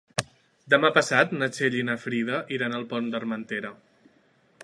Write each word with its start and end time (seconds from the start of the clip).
Demà 0.73 0.89
passat 0.95 1.35
na 1.41 1.49
Txell 1.57 1.77
i 1.81 1.85
na 1.91 1.97
Frida 2.07 2.41
iran 2.57 2.75
al 2.79 2.89
Pont 2.95 3.13
d'Armentera. 3.17 3.75